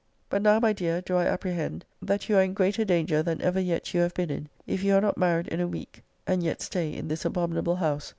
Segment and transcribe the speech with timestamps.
[0.15, 3.39] >>> But now, my dear, do I apprehend, that you are in greater danger than
[3.39, 6.41] ever yet you have been in; if you are not married in a week; and
[6.41, 8.09] yet stay in this abominable house.